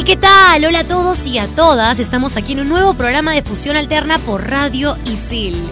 [0.00, 0.64] Hey, ¿qué tal?
[0.64, 1.98] Hola a todos y a todas.
[1.98, 5.62] Estamos aquí en un nuevo programa de Fusión Alterna por Radio Isil.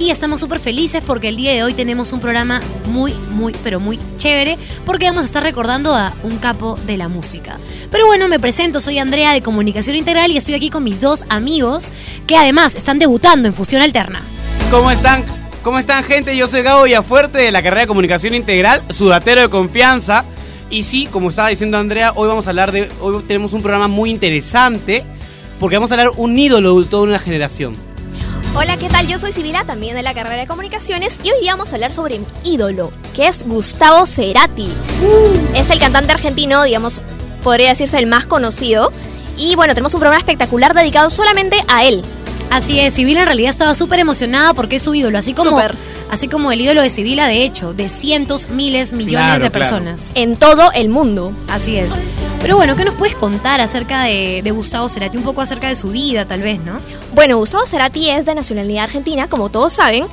[0.00, 3.78] Y estamos súper felices porque el día de hoy tenemos un programa muy, muy, pero
[3.78, 7.58] muy chévere porque vamos a estar recordando a un capo de la música.
[7.92, 11.24] Pero bueno, me presento, soy Andrea de Comunicación Integral y estoy aquí con mis dos
[11.28, 11.92] amigos
[12.26, 14.20] que además están debutando en Fusión Alterna.
[14.68, 15.24] ¿Cómo están?
[15.62, 16.36] ¿Cómo están, gente?
[16.36, 20.24] Yo soy Gabo Villafuerte de la carrera de Comunicación Integral, sudatero de confianza.
[20.70, 22.90] Y sí, como estaba diciendo Andrea, hoy vamos a hablar de.
[23.00, 25.04] Hoy tenemos un programa muy interesante
[25.60, 27.72] porque vamos a hablar un ídolo de toda una generación.
[28.54, 29.06] Hola, ¿qué tal?
[29.06, 31.92] Yo soy Sibila, también de la carrera de comunicaciones, y hoy día vamos a hablar
[31.92, 34.68] sobre mi ídolo, que es Gustavo Cerati.
[35.54, 37.00] Es el cantante argentino, digamos,
[37.42, 38.92] podría decirse el más conocido.
[39.36, 42.02] Y bueno, tenemos un programa espectacular dedicado solamente a él.
[42.50, 45.60] Así es, Sibila en realidad estaba súper emocionada porque es su ídolo, así como.
[46.10, 49.52] Así como el ídolo de Sibila, de hecho, de cientos, miles, millones Claro, de claro.
[49.52, 50.12] personas.
[50.14, 51.32] En todo el mundo.
[51.48, 51.90] Así es.
[52.40, 55.16] Pero bueno, ¿qué nos puedes contar acerca de, de Gustavo Cerati?
[55.16, 56.76] Un poco acerca de su vida, tal vez, ¿no?
[57.14, 60.04] Bueno, Gustavo Cerati es de nacionalidad argentina, como todos saben.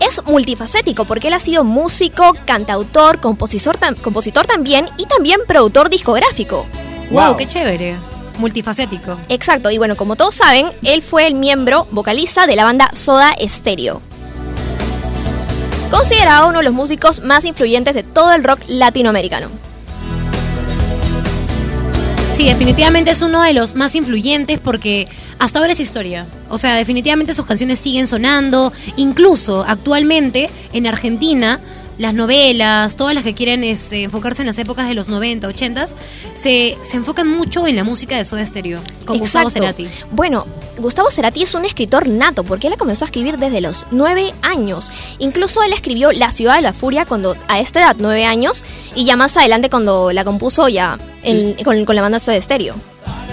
[0.00, 5.90] Es multifacético porque él ha sido músico, cantautor, compositor, tam- compositor también y también productor
[5.90, 6.66] discográfico.
[7.10, 7.36] Wow, Wow.
[7.36, 7.96] qué chévere.
[8.38, 9.18] Multifacético.
[9.28, 13.34] Exacto, y bueno, como todos saben, él fue el miembro vocalista de la banda Soda
[13.46, 14.00] Stereo.
[15.90, 19.48] Considerado uno de los músicos más influyentes de todo el rock latinoamericano.
[22.36, 25.08] Sí, definitivamente es uno de los más influyentes porque
[25.40, 26.26] hasta ahora es historia.
[26.48, 28.72] O sea, definitivamente sus canciones siguen sonando.
[28.96, 31.60] Incluso actualmente en Argentina,
[32.00, 35.86] las novelas, todas las que quieren este, enfocarse en las épocas de los 90, 80,
[36.34, 39.50] se, se enfocan mucho en la música de Soda Stereo, con Gustavo.
[39.50, 39.86] Cerati.
[40.10, 40.46] Bueno,
[40.78, 44.90] Gustavo Cerati es un escritor nato porque él comenzó a escribir desde los nueve años.
[45.18, 49.04] Incluso él escribió La ciudad de la furia cuando a esta edad, nueve años, y
[49.04, 52.76] ya más adelante cuando la compuso ya en- con, con la banda Soda Stereo.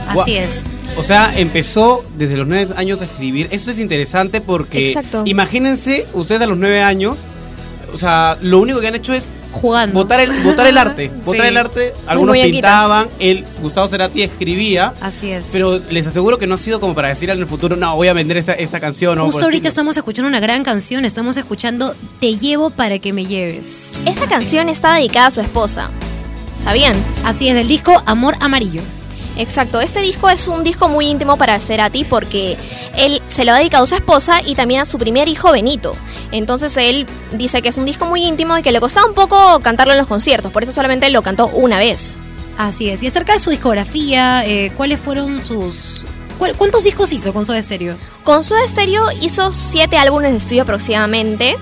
[0.10, 0.64] Así es.
[0.98, 3.48] O sea, empezó desde los nueve años a escribir.
[3.52, 4.88] Esto es interesante porque.
[4.90, 5.24] Exacto.
[5.26, 7.18] Imagínense, ustedes a los nueve años.
[7.94, 9.94] O sea, lo único que han hecho es Jugando.
[9.94, 11.12] votar el, votar el arte.
[11.18, 11.22] Sí.
[11.26, 11.94] Votar el arte.
[12.06, 14.94] Algunos pintaban, él, Gustavo Cerati escribía.
[15.02, 15.50] Así es.
[15.52, 18.08] Pero les aseguro que no ha sido como para decir en el futuro, no, voy
[18.08, 19.20] a vender esta, esta canción.
[19.20, 23.14] o Justo el ahorita estamos escuchando una gran canción, estamos escuchando Te llevo para que
[23.14, 23.92] me lleves.
[24.06, 25.90] Esta canción está dedicada a su esposa.
[26.64, 26.96] ¿Sabían?
[27.24, 28.82] Así es, del disco Amor Amarillo.
[29.38, 32.58] Exacto, este disco es un disco muy íntimo para Cerati porque
[32.98, 35.94] él se lo ha dedicado a su esposa y también a su primer hijo Benito.
[36.32, 39.60] Entonces él dice que es un disco muy íntimo y que le costaba un poco
[39.60, 42.18] cantarlo en los conciertos, por eso solamente lo cantó una vez.
[42.58, 43.04] Así es.
[43.04, 46.04] Y acerca de su discografía, eh, ¿cuáles fueron sus...
[46.40, 47.96] cuál- ¿Cuántos discos hizo con Soda Stereo?
[48.24, 51.56] Con Soda Stereo hizo siete álbumes de estudio aproximadamente.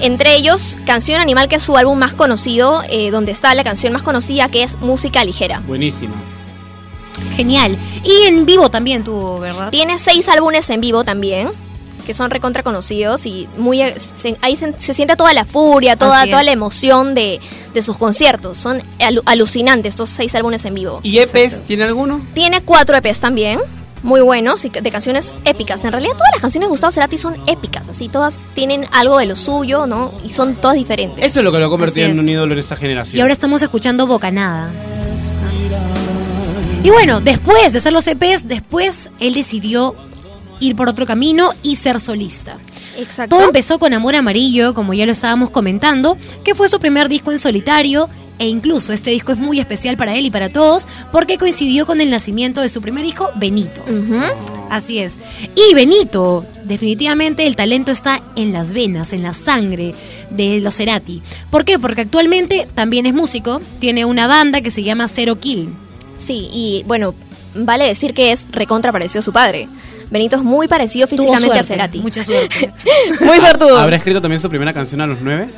[0.00, 3.92] Entre ellos, Canción Animal, que es su álbum más conocido, eh, donde está la canción
[3.92, 5.60] más conocida, que es Música Ligera.
[5.64, 6.14] Buenísimo.
[7.36, 7.76] Genial.
[8.04, 9.70] Y en vivo también tuvo, ¿verdad?
[9.70, 11.48] Tiene seis álbumes en vivo también,
[12.06, 16.24] que son recontra conocidos y muy se- ahí se, se siente toda la furia, toda,
[16.26, 17.40] toda la emoción de,
[17.74, 18.58] de sus conciertos.
[18.58, 21.00] Son alu- alucinantes estos seis álbumes en vivo.
[21.04, 22.20] ¿Y EPs tiene alguno?
[22.34, 23.60] Tiene cuatro EPs también,
[24.02, 25.84] muy buenos y de canciones épicas.
[25.84, 29.26] En realidad todas las canciones de Gustavo Cerati son épicas, así todas tienen algo de
[29.26, 30.12] lo suyo, ¿no?
[30.24, 31.24] Y son todas diferentes.
[31.24, 33.16] Eso es lo que lo ha convertido en un ídolo en esta generación.
[33.18, 34.72] Y ahora estamos escuchando Bocanada.
[36.84, 39.94] Y bueno, después de hacer los EPs, después él decidió
[40.58, 42.56] ir por otro camino y ser solista.
[42.98, 43.36] Exacto.
[43.36, 47.30] Todo empezó con Amor Amarillo, como ya lo estábamos comentando, que fue su primer disco
[47.30, 48.08] en solitario.
[48.38, 52.00] E incluso este disco es muy especial para él y para todos porque coincidió con
[52.00, 53.84] el nacimiento de su primer hijo, Benito.
[54.68, 55.12] Así es.
[55.54, 59.94] Y Benito, definitivamente el talento está en las venas, en la sangre
[60.30, 61.22] de los Cerati.
[61.50, 61.78] ¿Por qué?
[61.78, 65.68] Porque actualmente también es músico, tiene una banda que se llama Zero Kill.
[66.22, 67.14] Sí, y bueno,
[67.54, 69.68] vale decir que es recontra parecido a su padre.
[70.10, 72.00] Benito es muy parecido físicamente a Cerati.
[72.00, 72.72] Mucha suerte.
[73.20, 73.78] muy sortudo.
[73.78, 75.48] ¿Habrá escrito también su primera canción a los nueve?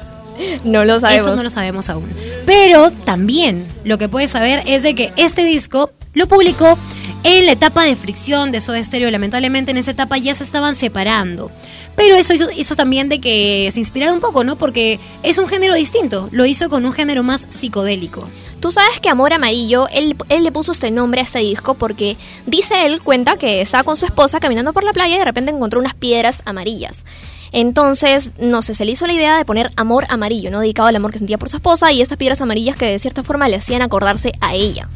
[0.65, 1.27] No lo sabemos.
[1.27, 2.09] Eso no lo sabemos aún.
[2.47, 6.79] Pero también lo que puedes saber es de que este disco lo publicó
[7.25, 10.77] en la etapa de fricción de Soda Stereo, lamentablemente en esa etapa ya se estaban
[10.77, 11.51] separando.
[11.97, 14.57] Pero eso hizo, también de que se inspirara un poco, ¿no?
[14.57, 18.29] Porque es un género distinto, lo hizo con un género más psicodélico.
[18.61, 22.17] Tú sabes que Amor Amarillo, él, él le puso este nombre a este disco porque
[22.47, 25.51] dice él, cuenta que estaba con su esposa caminando por la playa y de repente
[25.51, 27.05] encontró unas piedras amarillas.
[27.53, 30.61] Entonces, no sé, se le hizo la idea de poner amor amarillo, ¿no?
[30.61, 33.23] Dedicado al amor que sentía por su esposa y estas piedras amarillas que de cierta
[33.23, 34.89] forma le hacían acordarse a ella.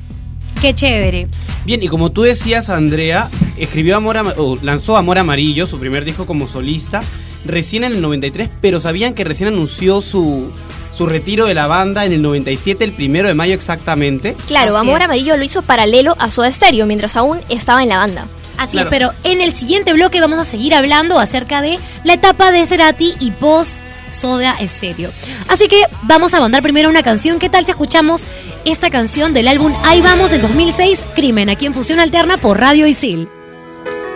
[0.60, 1.28] Qué chévere.
[1.64, 3.28] Bien, y como tú decías, Andrea,
[3.58, 7.02] escribió Amor o lanzó Amor Amarillo, su primer disco como solista,
[7.44, 10.50] recién en el 93, pero sabían que recién anunció su,
[10.96, 14.34] su retiro de la banda en el 97, el primero de mayo exactamente.
[14.46, 15.04] Claro, Así Amor es.
[15.06, 18.26] Amarillo lo hizo paralelo a Soda Stereo mientras aún estaba en la banda.
[18.56, 18.88] Así Claro.
[18.88, 22.66] es, pero en el siguiente bloque vamos a seguir hablando acerca de la etapa de
[22.66, 23.76] Cerati y post
[24.12, 25.10] Soda Stereo.
[25.48, 27.38] Así que vamos a mandar primero una canción.
[27.38, 28.24] ¿Qué tal si escuchamos
[28.64, 32.86] esta canción del álbum Ahí vamos del 2006, Crimen, aquí en Fusión Alterna por Radio
[32.86, 33.28] Isil?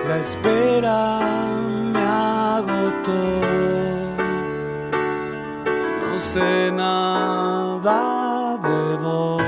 [0.09, 1.21] La espera
[1.93, 3.43] me agotó.
[6.11, 9.43] No sé nada de vos.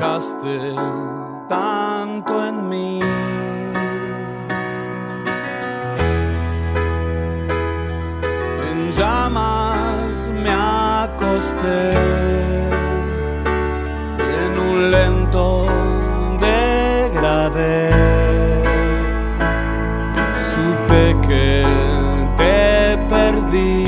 [0.00, 0.74] Dejaste
[1.48, 3.00] tanto en mí.
[8.98, 11.92] Llamas me acosté
[14.42, 15.66] en un lento
[16.40, 17.90] degradé.
[20.48, 21.64] Supe que
[22.36, 23.87] te perdí.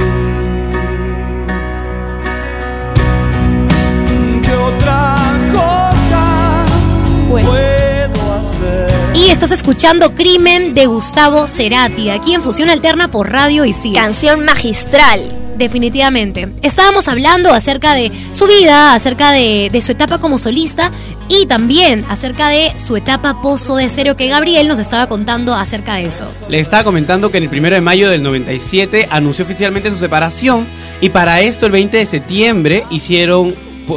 [9.42, 13.94] Estás escuchando Crimen de Gustavo Cerati, aquí en Fusión Alterna por Radio Isil.
[13.94, 15.32] Canción magistral.
[15.56, 16.50] Definitivamente.
[16.60, 20.92] Estábamos hablando acerca de su vida, acerca de, de su etapa como solista
[21.30, 25.94] y también acerca de su etapa post de estéreo que Gabriel nos estaba contando acerca
[25.94, 26.30] de eso.
[26.50, 30.66] Les estaba comentando que en el primero de mayo del 97 anunció oficialmente su separación
[31.00, 33.54] y para esto el 20 de septiembre hicieron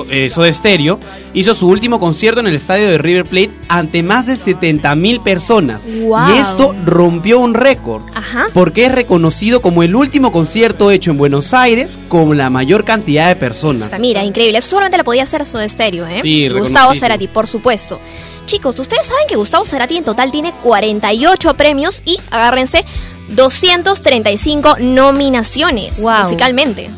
[0.09, 0.99] eh, Soda Stereo
[1.33, 5.19] hizo su último concierto en el estadio de River Plate ante más de 70 mil
[5.19, 6.29] personas Wow.
[6.29, 8.45] y esto rompió un récord Ajá.
[8.53, 13.27] porque es reconocido como el último concierto hecho en Buenos Aires con la mayor cantidad
[13.27, 13.87] de personas.
[13.87, 14.57] O sea, mira, increíble.
[14.57, 16.19] Eso solamente lo podía hacer Soda Stereo, ¿eh?
[16.21, 16.93] Sí, Gustavo.
[16.95, 17.99] Cerati, por supuesto.
[18.45, 22.83] Chicos, ustedes saben que Gustavo Cerati en total tiene 48 premios y, agárrense,
[23.29, 26.19] 235 nominaciones Wow.
[26.19, 26.89] musicalmente.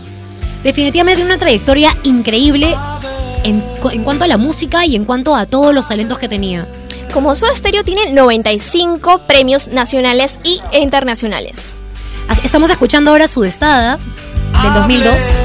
[0.65, 2.75] Definitivamente una trayectoria increíble
[3.43, 6.27] en, cu- en cuanto a la música y en cuanto a todos los talentos que
[6.27, 6.65] tenía.
[7.13, 11.75] Como Soda Stereo tiene 95 premios nacionales y internacionales.
[12.43, 13.99] Estamos escuchando ahora su destada
[14.63, 15.41] del 2002.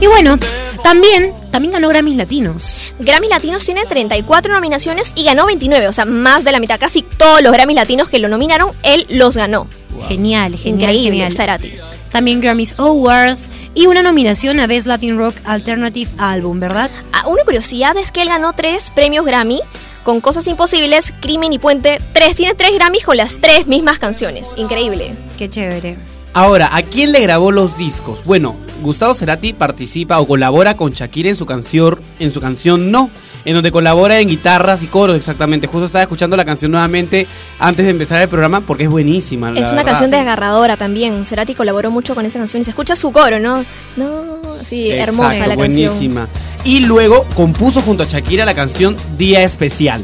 [0.00, 0.36] Y bueno,
[0.82, 2.76] también, también ganó Grammys Latinos.
[2.98, 7.02] Grammy Latinos tiene 34 nominaciones y ganó 29, o sea, más de la mitad, casi
[7.02, 9.68] todos los Grammy Latinos que lo nominaron, él los ganó.
[10.08, 11.32] Genial, genial, Increíble, genial.
[11.32, 11.72] Cerati.
[12.14, 16.88] También Grammys Awards y una nominación a Best Latin Rock Alternative Album, ¿verdad?
[17.12, 19.60] Ah, una curiosidad es que él ganó tres premios Grammy
[20.04, 22.00] con Cosas Imposibles, Crimen y Puente.
[22.12, 24.50] Tres, tiene tres Grammys con las tres mismas canciones.
[24.54, 25.16] Increíble.
[25.36, 25.96] Qué chévere.
[26.34, 28.22] Ahora, ¿a quién le grabó los discos?
[28.24, 33.10] Bueno, Gustavo Cerati participa o colabora con Shakira en su canción, en su canción No,
[33.44, 35.66] en donde colabora en guitarras y coros exactamente.
[35.66, 37.26] Justo estaba escuchando la canción nuevamente
[37.58, 39.50] antes de empezar el programa porque es buenísima.
[39.50, 39.92] la es una verdad.
[39.92, 41.24] canción desgarradora también.
[41.24, 43.64] Cerati colaboró mucho con esa canción y se escucha su coro, ¿no?
[43.96, 45.90] No, sí, hermosa la canción.
[45.92, 46.28] buenísima.
[46.64, 50.02] Y luego compuso junto a Shakira la canción Día Especial.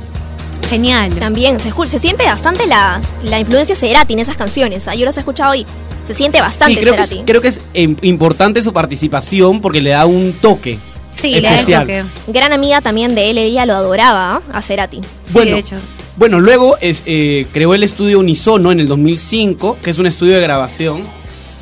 [0.68, 1.14] Genial.
[1.14, 4.86] También se, siente bastante la, la influencia Cerati en esas canciones.
[4.86, 4.94] ¿ah?
[4.94, 5.66] Yo las he escuchado y
[6.06, 7.24] se siente bastante Sí, creo que, es, Cerati.
[7.26, 10.78] creo que es em, importante su participación porque le da un toque.
[11.10, 12.10] Sí, le da el especial.
[12.28, 14.42] Gran amiga también de él, ella lo adoraba ¿ah?
[14.52, 15.00] a Cerati.
[15.24, 15.76] Sí, bueno, de hecho.
[16.16, 20.34] Bueno, luego es, eh, creó el estudio Unisono en el 2005, que es un estudio
[20.34, 21.02] de grabación.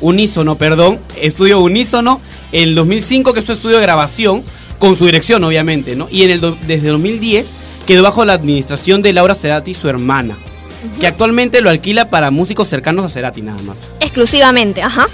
[0.01, 0.99] Unísono, perdón.
[1.21, 2.19] Estudio Unísono
[2.51, 4.43] en el 2005, que es su estudio de grabación,
[4.77, 6.07] con su dirección, obviamente, ¿no?
[6.11, 7.47] Y en el desde 2010
[7.85, 10.37] quedó bajo la administración de Laura Cerati, su hermana,
[10.99, 13.77] que actualmente lo alquila para músicos cercanos a Cerati, nada más.
[13.99, 15.07] Exclusivamente, ajá.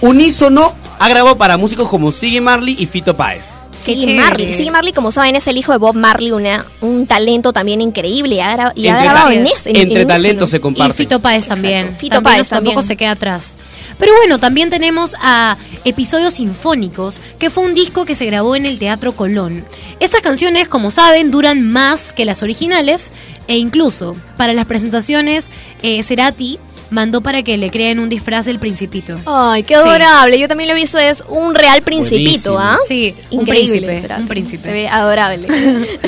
[0.00, 3.58] Unísono ha grabado para músicos como Siggy Marley y Fito Páez.
[3.84, 4.14] Qué Siggy.
[4.14, 4.52] Marley.
[4.52, 8.36] Siggy Marley, como saben, es el hijo de Bob Marley, una, un talento también increíble.
[8.36, 10.92] Y ha, gra- y ha Entre grabado en, es- en- entre en talentos se comparte.
[10.92, 11.78] Y Fito Páez también.
[11.78, 12.86] Exacto, Fito También Páez tampoco también.
[12.86, 13.56] se queda atrás.
[13.98, 18.64] Pero bueno, también tenemos a Episodios Sinfónicos, que fue un disco que se grabó en
[18.66, 19.64] el Teatro Colón.
[20.00, 23.10] Estas canciones, como saben, duran más que las originales
[23.48, 25.46] e incluso para las presentaciones,
[25.82, 26.58] eh, Cerati
[26.90, 29.18] mandó para que le creen un disfraz del principito.
[29.26, 29.80] Ay, qué Sí.
[29.80, 30.38] adorable.
[30.38, 32.58] Yo también lo he visto, es un real principito.
[32.58, 32.78] ¿ah?
[32.86, 33.72] Sí, un Increíble.
[33.80, 34.16] príncipe, será.
[34.18, 34.62] un príncipe.
[34.64, 35.46] Se ve adorable.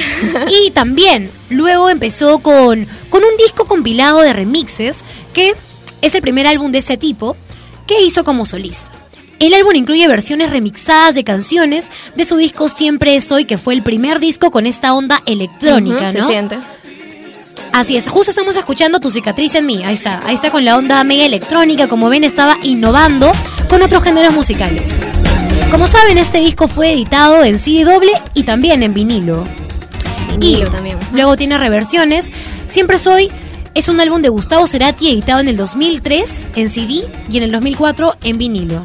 [0.66, 5.54] Y también luego empezó con, con un disco compilado de remixes, que
[6.02, 7.37] es el primer álbum de ese tipo,
[7.87, 8.87] que hizo como solista.
[9.38, 13.72] El álbum incluye versiones remixadas de canciones de su disco Siempre es Hoy, que fue
[13.72, 16.12] el primer disco con esta onda electrónica, ¿no?
[16.12, 16.58] Se siente.
[17.72, 20.76] Así es, justo estamos escuchando Tu cicatriz en mí, ahí está, ahí está con la
[20.76, 23.30] onda mega electrónica, como ven estaba innovando
[23.68, 24.90] con otros géneros musicales.
[25.70, 29.44] Como saben, este disco fue editado en CD doble y también en vinilo.
[30.30, 30.98] Vinilo y también.
[31.12, 32.26] luego tiene reversiones.
[32.68, 33.30] Siempre Soy
[33.74, 37.52] es un álbum de Gustavo Cerati editado en el 2003 en CD y en el
[37.52, 38.84] 2004 en vinilo.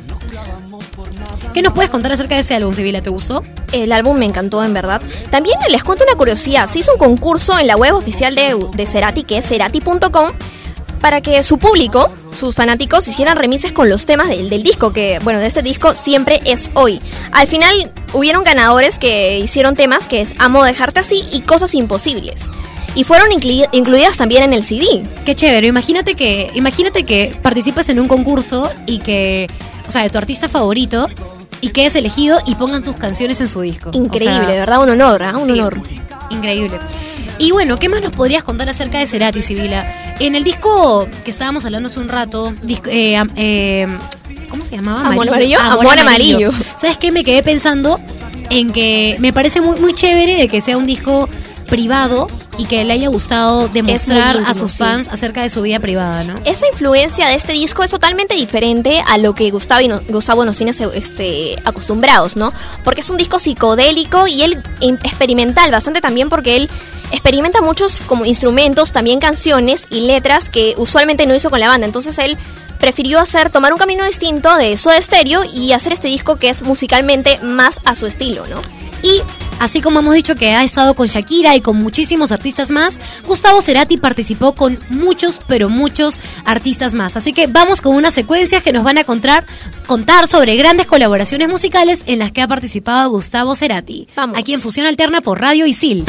[1.55, 3.01] ¿Qué nos puedes contar acerca de ese álbum, Sibila?
[3.01, 3.41] ¿Te gustó?
[3.71, 5.01] El álbum me encantó, en verdad.
[5.31, 6.69] También les cuento una curiosidad.
[6.69, 10.31] Se hizo un concurso en la web oficial de, de Cerati, que es cerati.com,
[11.00, 15.19] para que su público, sus fanáticos, hicieran remises con los temas del, del disco, que,
[15.24, 17.00] bueno, de este disco siempre es hoy.
[17.31, 22.50] Al final hubieron ganadores que hicieron temas que es Amo dejarte así y Cosas imposibles.
[22.95, 25.03] Y fueron inclui- incluidas también en el CD.
[25.25, 25.67] Qué chévere.
[25.67, 29.47] Imagínate que, imagínate que participas en un concurso y que,
[29.88, 31.07] o sea, de tu artista favorito
[31.65, 33.89] y quedes elegido y pongan tus canciones en su disco.
[33.93, 35.38] O Increíble, sea, de verdad, un honor, ¿ah?
[35.38, 35.81] Un sí, honor.
[36.29, 36.77] Increíble.
[37.38, 40.13] Y bueno, ¿qué más nos podrías contar acerca de Cerati, Sibila?
[40.19, 43.88] En el disco que estábamos hablando hace un rato, disco- eh, eh,
[44.50, 45.10] ¿cómo se llamaba?
[45.10, 45.60] Amor Amarillo.
[45.60, 46.51] Amor Amarillo.
[46.79, 47.12] ¿Sabes qué?
[47.12, 48.00] Me quedé pensando
[48.50, 51.27] en que me parece muy, muy chévere de que sea un disco
[51.65, 54.77] privado y que le haya gustado demostrar íntimo, a sus sí.
[54.79, 56.36] fans acerca de su vida privada, ¿no?
[56.45, 60.45] Esa influencia de este disco es totalmente diferente a lo que Gustavo, y no- Gustavo
[60.45, 62.53] nos tiene este, acostumbrados, ¿no?
[62.84, 64.62] Porque es un disco psicodélico y él
[65.03, 66.69] experimental bastante también porque él
[67.12, 71.86] experimenta muchos como instrumentos, también canciones y letras que usualmente no hizo con la banda.
[71.86, 72.38] Entonces él
[72.79, 76.62] prefirió hacer, tomar un camino distinto de Soda Stereo y hacer este disco que es
[76.62, 78.62] musicalmente más a su estilo, ¿no?
[79.01, 79.22] Y
[79.59, 83.62] así como hemos dicho que ha estado con Shakira y con muchísimos artistas más, Gustavo
[83.62, 87.17] Cerati participó con muchos, pero muchos artistas más.
[87.17, 89.45] Así que vamos con unas secuencias que nos van a contar,
[89.88, 94.07] contar sobre grandes colaboraciones musicales en las que ha participado Gustavo Cerati.
[94.15, 94.38] Vamos.
[94.38, 96.05] Aquí en Fusión Alterna por Radio Isil.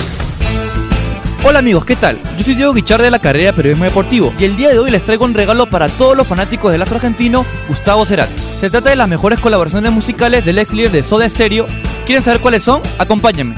[1.49, 2.19] Hola amigos, ¿qué tal?
[2.37, 4.91] Yo soy Diego Guichard de la carrera de Periodismo Deportivo y el día de hoy
[4.91, 8.35] les traigo un regalo para todos los fanáticos del astro argentino Gustavo Cerati.
[8.61, 11.69] Se trata de las mejores colaboraciones musicales del ex líder de Soda Stereo.
[12.07, 12.81] ¿Quieren saber cuáles son?
[12.99, 13.57] Acompáñenme.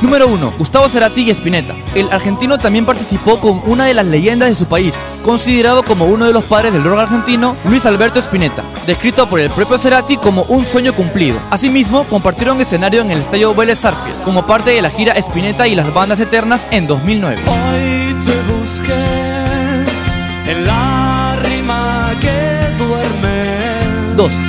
[0.00, 0.54] Número 1.
[0.58, 1.74] Gustavo Cerati y Spinetta.
[1.94, 4.94] El argentino también participó con una de las leyendas de su país,
[5.24, 9.50] considerado como uno de los padres del rock argentino, Luis Alberto Spinetta, descrito por el
[9.50, 11.40] propio Cerati como un sueño cumplido.
[11.50, 15.74] Asimismo, compartieron escenario en el estadio Vélez Sarsfield, como parte de la gira Spinetta y
[15.74, 18.01] las bandas eternas en 2009.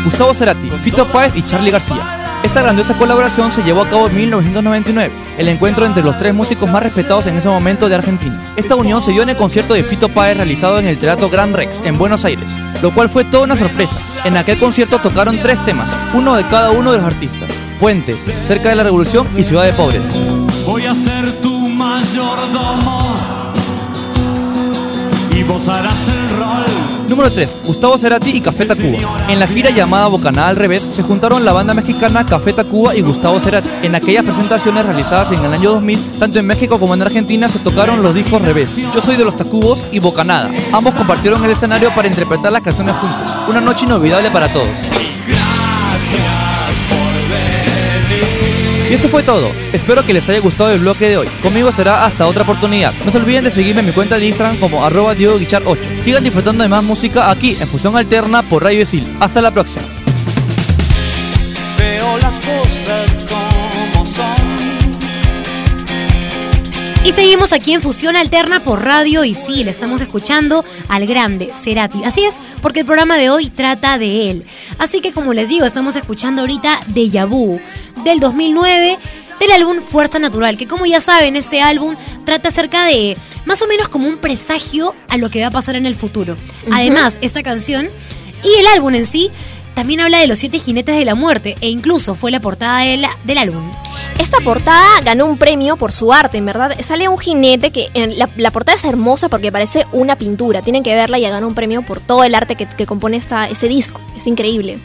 [0.04, 2.42] Gustavo Cerati, Fito Páez y Charlie García.
[2.44, 6.70] Esta grandiosa colaboración se llevó a cabo en 1999, el encuentro entre los tres músicos
[6.70, 8.38] más respetados en ese momento de Argentina.
[8.58, 11.54] Esta unión se dio en el concierto de Fito Páez realizado en el Teatro Gran
[11.54, 13.96] Rex, en Buenos Aires, lo cual fue toda una sorpresa.
[14.26, 17.50] En aquel concierto tocaron tres temas, uno de cada uno de los artistas.
[17.80, 20.08] Puente, Cerca de la Revolución y Ciudad de Pobres.
[20.66, 23.16] Voy a ser tu mayordomo
[25.32, 26.83] y vos harás el rol.
[27.14, 27.60] Número 3.
[27.64, 29.28] Gustavo Cerati y Café Tacuba.
[29.28, 33.02] En la gira llamada Bocanada al revés, se juntaron la banda mexicana Café Tacuba y
[33.02, 33.70] Gustavo Cerati.
[33.84, 37.60] En aquellas presentaciones realizadas en el año 2000, tanto en México como en Argentina se
[37.60, 38.78] tocaron los discos revés.
[38.78, 40.50] Yo soy de los Tacubos y Bocanada.
[40.72, 43.28] Ambos compartieron el escenario para interpretar las canciones juntos.
[43.48, 44.76] Una noche inolvidable para todos.
[48.90, 49.52] Y esto fue todo.
[49.72, 51.28] Espero que les haya gustado el bloque de hoy.
[51.42, 52.94] Conmigo será hasta otra oportunidad.
[53.06, 55.82] No se olviden de seguirme en mi cuenta de Instagram como arroba Diego Guichard 8.
[56.04, 59.08] Sigan disfrutando de más música aquí en Fusión Alterna por Radio Isil.
[59.20, 59.86] Hasta la próxima.
[61.78, 64.74] Veo las cosas como son.
[67.06, 71.52] Y seguimos aquí en Fusión Alterna por Radio y sí, le estamos escuchando al grande
[71.62, 72.02] Cerati.
[72.06, 74.46] Así es, porque el programa de hoy trata de él.
[74.78, 77.60] Así que como les digo, estamos escuchando ahorita Deja Vu
[78.04, 78.98] del 2009
[79.40, 81.96] del álbum Fuerza Natural, que como ya saben, este álbum
[82.26, 85.76] trata acerca de más o menos como un presagio a lo que va a pasar
[85.76, 86.38] en el futuro.
[86.72, 87.90] Además, esta canción
[88.44, 89.32] y el álbum en sí
[89.76, 93.06] también habla de los siete jinetes de la muerte e incluso fue la portada del,
[93.24, 93.64] del álbum.
[94.20, 96.78] Esta portada ganó un premio por su arte, en verdad.
[96.82, 100.62] Sale un jinete que en la, la portada es hermosa porque parece una pintura.
[100.62, 103.50] Tienen que verla y ganó un premio por todo el arte que, que compone esta,
[103.50, 104.00] este disco.
[104.16, 104.78] Es increíble.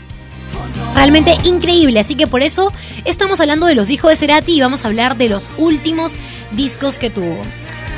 [0.95, 2.73] Realmente increíble, así que por eso
[3.05, 6.15] estamos hablando de los hijos de Cerati y vamos a hablar de los últimos
[6.53, 7.43] discos que tuvo.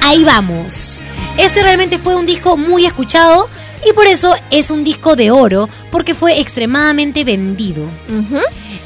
[0.03, 1.03] Ahí vamos.
[1.39, 3.49] Este realmente fue un disco muy escuchado
[3.89, 7.85] y por eso es un disco de oro, porque fue extremadamente vendido.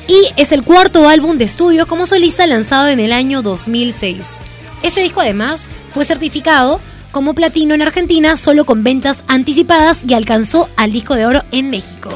[0.06, 4.38] Y es el cuarto álbum de estudio como solista lanzado en el año 2006.
[4.82, 10.68] Este disco además fue certificado como platino en Argentina solo con ventas anticipadas y alcanzó
[10.76, 12.10] al disco de oro en México.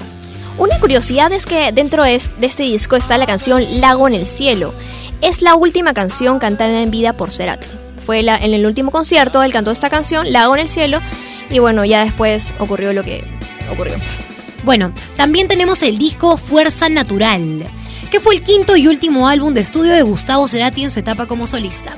[0.58, 4.74] Una curiosidad es que dentro de este disco está la canción Lago en el Cielo.
[5.20, 7.66] Es la última canción cantada en vida por Cerati.
[8.04, 11.00] Fue la- en el último concierto, él cantó esta canción, Lago en el Cielo,
[11.50, 13.24] y bueno, ya después ocurrió lo que
[13.70, 13.94] ocurrió.
[14.64, 17.64] Bueno, también tenemos el disco Fuerza Natural,
[18.10, 21.26] que fue el quinto y último álbum de estudio de Gustavo Cerati en su etapa
[21.26, 21.96] como solista.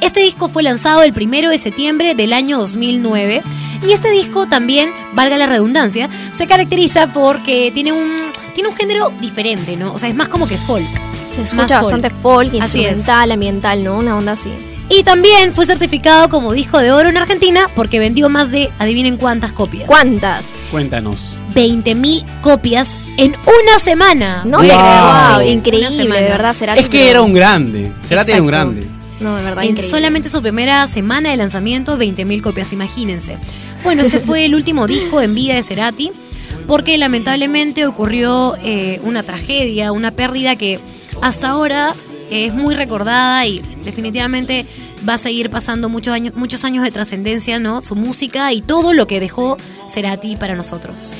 [0.00, 3.42] Este disco fue lanzado el primero de septiembre del año 2009
[3.86, 8.08] y este disco también, valga la redundancia, se caracteriza porque tiene un,
[8.54, 9.92] tiene un género diferente, ¿no?
[9.92, 10.86] O sea, es más como que folk.
[11.34, 11.82] Se escucha folk.
[11.82, 12.54] bastante folk, es.
[12.54, 13.98] instrumental, ambiental, ¿no?
[13.98, 14.50] Una onda así.
[14.88, 19.16] Y también fue certificado como disco de oro en Argentina porque vendió más de, adivinen
[19.18, 19.86] cuántas copias.
[19.86, 20.42] ¿Cuántas?
[20.70, 21.34] Cuéntanos.
[21.54, 24.44] 20.000 copias en una semana.
[24.46, 25.42] No, Wow.
[25.46, 26.20] increíble, una semana.
[26.20, 26.80] de verdad, Cerati.
[26.80, 27.92] Es que era un grande.
[28.08, 28.86] Cerati era un grande.
[29.20, 29.90] No, de verdad, En increíble.
[29.90, 33.36] solamente su primera semana de lanzamiento, 20.000 copias, imagínense.
[33.84, 36.12] Bueno, este fue el último disco en vida de Cerati,
[36.66, 40.78] porque lamentablemente ocurrió eh, una tragedia, una pérdida que
[41.20, 41.94] hasta ahora
[42.30, 44.66] es muy recordada y definitivamente
[45.08, 47.80] va a seguir pasando muchos años, muchos años de trascendencia, ¿no?
[47.82, 49.56] Su música y todo lo que dejó
[49.90, 51.12] Cerati para nosotros.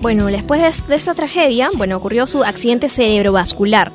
[0.00, 3.92] Bueno, después de, esta tragedia, bueno, ocurrió su accidente cerebrovascular,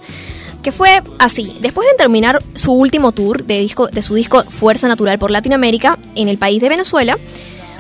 [0.64, 1.56] que fue así.
[1.60, 6.00] Después de terminar su último tour de, disco, de su disco Fuerza Natural por Latinoamérica
[6.16, 7.18] en el país de Venezuela,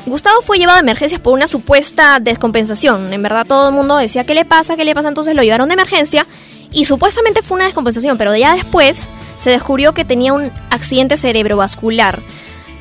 [0.05, 3.11] Gustavo fue llevado a emergencias por una supuesta descompensación.
[3.13, 4.75] En verdad todo el mundo decía, ¿qué le pasa?
[4.75, 5.07] ¿Qué le pasa?
[5.07, 6.27] Entonces lo llevaron de emergencia
[6.71, 12.21] y supuestamente fue una descompensación, pero ya después se descubrió que tenía un accidente cerebrovascular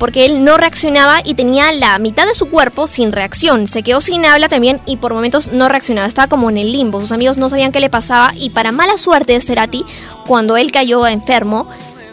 [0.03, 3.67] porque él no reaccionaba y tenía la mitad de su cuerpo sin reacción.
[3.67, 6.09] Se quedó sin habla también y por momentos no reaccionaba.
[6.09, 6.99] Estaba como en el limbo.
[6.99, 9.85] Sus amigos no sabían qué le pasaba y para mala suerte de Cerati,
[10.27, 11.69] cuando él cayó enfermo,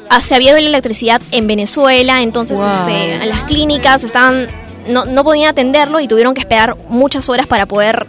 [0.09, 2.69] ah, se había ido la electricidad en Venezuela, entonces Wow.
[2.69, 4.47] este, en las clínicas estaban
[4.87, 8.07] no, no podían atenderlo y tuvieron que esperar muchas horas para poder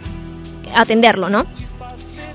[0.76, 1.44] atenderlo, ¿no?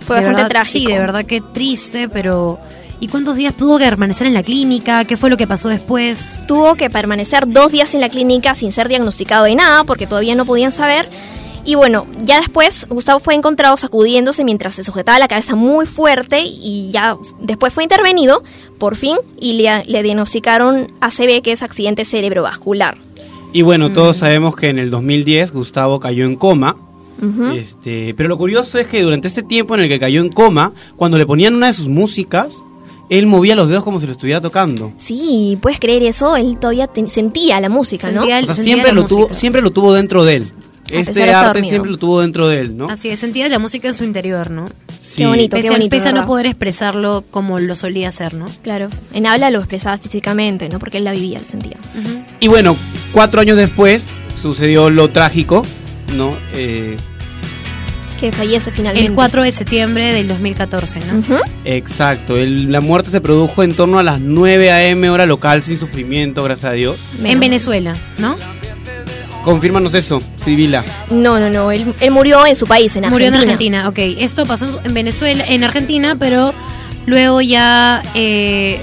[0.01, 0.89] Fue De bastante verdad, trágico.
[0.89, 2.59] Sí, de verdad que triste, pero...
[2.99, 5.05] ¿Y cuántos días tuvo que permanecer en la clínica?
[5.05, 6.41] ¿Qué fue lo que pasó después?
[6.47, 10.35] tuvo que permanecer dos días en la clínica sin ser diagnosticado de nada porque todavía
[10.35, 11.07] no podían saber.
[11.63, 16.39] Y bueno, ya después Gustavo fue encontrado sacudiéndose mientras se sujetaba la cabeza muy fuerte
[16.41, 18.41] y ya después fue intervenido
[18.79, 22.97] por fin y le, le diagnosticaron ACV que es accidente cerebrovascular.
[23.53, 26.77] Y bueno, todos sabemos que en el 2010 Gustavo cayó en coma.
[27.55, 30.71] Este, pero lo curioso es que durante este tiempo en el que cayó en coma,
[30.95, 32.61] cuando le ponían una de sus músicas,
[33.09, 34.91] él movía los dedos como si lo estuviera tocando.
[34.97, 38.21] Sí, puedes creer eso, él todavía te- sentía la música, ¿no?
[38.21, 40.45] Sentía el- O sea, sentía siempre lo, tuvo, siempre lo tuvo dentro de él.
[40.89, 41.69] Este arte dormido.
[41.69, 42.89] siempre lo tuvo dentro de él, ¿no?
[42.89, 44.67] Así es, sentía la música en su interior, ¿no?
[45.01, 45.25] Sí.
[45.25, 45.57] bonito.
[45.57, 48.45] Pese, qué a- bonito, pese a no poder expresarlo como lo solía hacer, ¿no?
[48.61, 50.79] Claro, en habla lo expresaba físicamente, ¿no?
[50.79, 51.75] Porque él la vivía, la sentía.
[52.39, 52.77] Y bueno,
[53.11, 54.05] cuatro años después
[54.41, 55.61] sucedió lo trágico,
[56.15, 56.33] ¿no?
[56.53, 56.95] Eh,
[58.19, 59.07] Que fallece finalmente.
[59.09, 61.19] El 4 de septiembre del 2014, ¿no?
[61.19, 61.35] Ujú.
[61.65, 65.09] exacto, el- la muerte se produjo en torno a las 9 a.m.
[65.11, 66.97] hora local sin sufrimiento, gracias a Dios.
[67.23, 68.35] En Venezuela, ¿no?
[69.43, 70.83] Confírmanos eso, Sibila.
[71.09, 73.09] No, no, no, él, él murió en su país, en Argentina.
[73.11, 73.99] Murió en Argentina, ok.
[74.19, 76.53] Esto pasó en su- en Venezuela, en Argentina, pero
[77.05, 78.81] luego ya eh,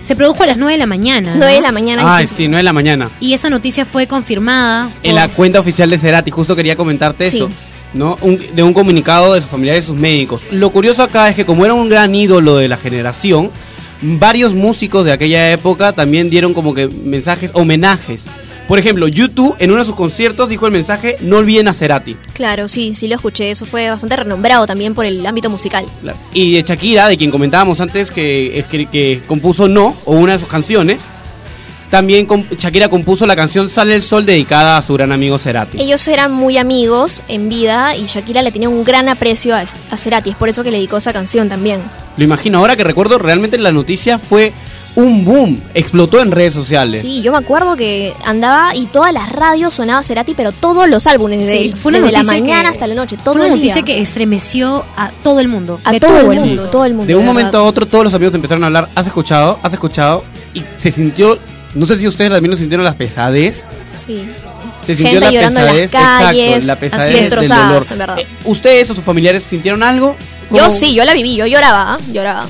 [0.00, 1.32] se produjo a las 9 de la mañana.
[1.32, 1.38] ¿no?
[1.38, 2.16] 9 de la mañana.
[2.16, 3.10] Ay, y sí, 9 de la mañana.
[3.20, 4.88] Y esa noticia fue confirmada.
[5.02, 7.38] En por- la cuenta oficial de Cerati, justo quería comentarte Sí.
[7.38, 7.50] eso.
[7.94, 8.16] ¿No?
[8.22, 10.42] Un- de un comunicado de sus familiares y sus médicos.
[10.52, 13.50] Lo curioso acá es que como era un gran ídolo de la generación,
[14.02, 18.24] varios músicos de aquella época también dieron como que mensajes, homenajes.
[18.68, 22.16] Por ejemplo, YouTube en uno de sus conciertos dijo el mensaje No olviden a Cerati.
[22.34, 23.50] Claro, sí, sí lo escuché.
[23.50, 25.84] Eso fue bastante renombrado también por el ámbito musical.
[26.32, 30.38] Y de Shakira, de quien comentábamos antes que, que, que compuso No, o una de
[30.38, 30.98] sus canciones,
[31.90, 32.26] también
[32.56, 35.80] Shakira compuso la canción Sale el Sol dedicada a su gran amigo Cerati.
[35.80, 39.96] Ellos eran muy amigos en vida y Shakira le tenía un gran aprecio a, a
[39.96, 40.30] Cerati.
[40.30, 41.80] Es por eso que le dedicó esa canción también.
[42.16, 44.52] Lo imagino, ahora que recuerdo, realmente la noticia fue
[44.96, 47.00] un boom, explotó en redes sociales.
[47.02, 51.06] Sí, yo me acuerdo que andaba y todas las radios sonaba Cerati, pero todos los
[51.06, 53.42] álbumes, desde, Sí, fue una desde la noticia mañana que- hasta la noche, todo Fue
[53.42, 53.84] una el noticia día.
[53.84, 55.80] que estremeció a todo el mundo.
[55.84, 57.06] A de todo, el el mundo, todo el mundo.
[57.06, 57.34] De un verdad.
[57.34, 59.58] momento a otro todos los amigos empezaron a hablar, ¿has escuchado?
[59.62, 60.24] ¿Has escuchado?
[60.54, 61.38] Y se sintió,
[61.74, 63.62] no sé si ustedes también lo sintieron la pesadez.
[64.06, 64.24] Sí.
[64.84, 67.86] Se sintió Gente la llorando en las pesadez, calles, exacto, la pesadez así del dolor.
[67.90, 68.18] en verdad.
[68.18, 70.16] Eh, ¿Ustedes o sus familiares sintieron algo?
[70.50, 71.98] Yo sí, yo la viví, yo lloraba, ¿ah?
[72.12, 72.46] lloraba.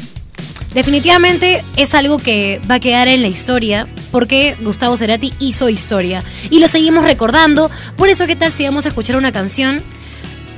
[0.72, 6.22] definitivamente es algo que va a quedar en la historia porque Gustavo Cerati hizo historia
[6.48, 7.70] y lo seguimos recordando.
[7.96, 9.82] Por eso, ¿qué tal si vamos a escuchar una canción?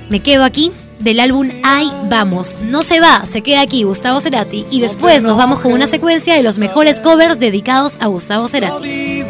[0.09, 0.71] Me quedo aquí
[1.03, 2.59] del álbum Ay Vamos.
[2.63, 6.35] No se va, se queda aquí Gustavo Cerati y después nos vamos con una secuencia
[6.35, 9.25] de los mejores covers dedicados a Gustavo Cerati.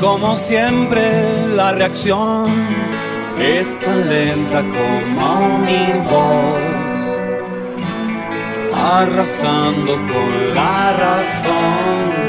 [0.00, 1.10] Como siempre,
[1.56, 2.46] la reacción
[3.38, 7.16] es tan lenta como mi voz,
[8.74, 12.26] arrasando con la razón.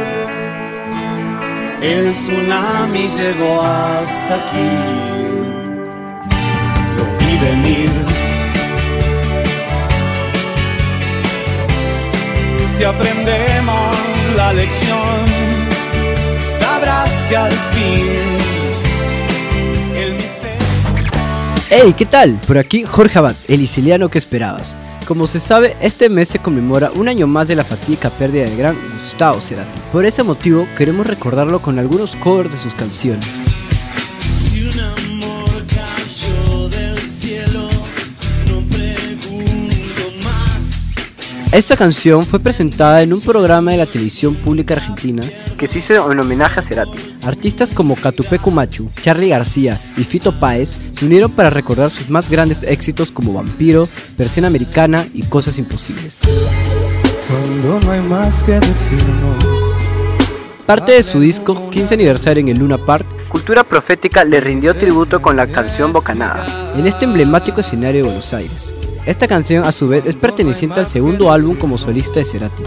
[1.81, 5.36] El tsunami llegó hasta aquí,
[12.77, 13.95] Si aprendemos
[14.35, 15.25] la lección,
[16.59, 18.37] sabrás que al fin
[19.95, 20.67] el misterio...
[21.71, 22.39] Hey, ¿qué tal?
[22.45, 24.77] Por aquí Jorge Abad, el isiliano que esperabas.
[25.07, 28.57] Como se sabe, este mes se conmemora un año más de la fatídica pérdida del
[28.57, 29.79] gran Gustavo Cerati.
[29.91, 33.46] Por ese motivo, queremos recordarlo con algunos covers de sus canciones.
[41.51, 45.23] Esta canción fue presentada en un programa de la televisión pública argentina
[45.57, 47.17] que se hizo en homenaje a Cerati.
[47.23, 52.29] Artistas como Catupecu Machu, Charlie García y Fito Páez se unieron para recordar sus más
[52.29, 56.19] grandes éxitos como Vampiro, Persiana Americana y Cosas Imposibles.
[57.27, 59.45] Cuando no hay más que decirnos.
[60.65, 65.21] Parte de su disco 15 aniversario en el Luna Park, Cultura Profética le rindió tributo
[65.21, 68.73] con la canción Bocanada, en este emblemático escenario de Buenos Aires.
[69.07, 72.63] Esta canción a su vez es perteneciente al segundo álbum como solista de Cerati.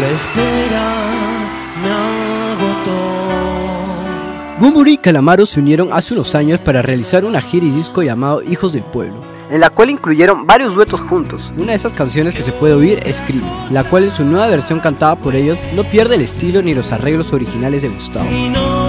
[0.00, 0.94] La espera
[1.82, 1.90] me
[2.54, 3.00] agotó.
[4.60, 8.42] Bumburi y Calamaro se unieron hace unos años para realizar una gira y disco llamado
[8.42, 11.52] Hijos del Pueblo, en la cual incluyeron varios duetos juntos.
[11.58, 14.46] Una de esas canciones que se puede oír es Crimen, la cual en su nueva
[14.46, 18.24] versión cantada por ellos no pierde el estilo ni los arreglos originales de Gustavo.
[18.54, 18.79] No.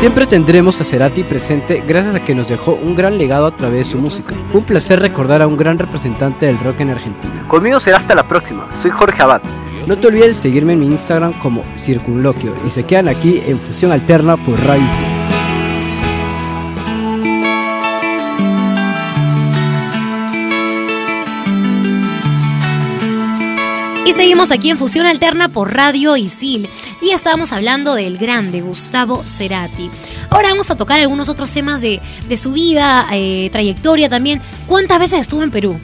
[0.00, 3.84] Siempre tendremos a Cerati presente gracias a que nos dejó un gran legado a través
[3.84, 4.34] de su música.
[4.50, 7.46] Fue un placer recordar a un gran representante del rock en Argentina.
[7.46, 9.42] Conmigo será hasta la próxima, soy Jorge Abad.
[9.86, 13.58] No te olvides de seguirme en mi Instagram como Circunloquio y se quedan aquí en
[13.58, 15.06] Fusión Alterna por Radio Isil.
[24.06, 26.70] Y seguimos aquí en Fusión Alterna por Radio Isil.
[27.02, 29.90] Y estábamos hablando del grande Gustavo Cerati.
[30.28, 34.40] Ahora vamos a tocar algunos otros temas de, de su vida, eh, trayectoria también.
[34.66, 35.78] ¿Cuántas veces estuvo en Perú?